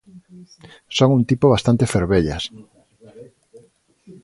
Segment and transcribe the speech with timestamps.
[0.97, 2.43] Son un tipo bastante fervellas;